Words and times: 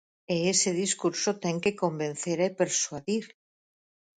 E 0.33 0.35
ese 0.53 0.69
discurso 0.83 1.29
ten 1.43 1.55
que 1.63 1.77
convencer 1.83 2.37
e 2.47 2.49
persuadir. 2.61 3.25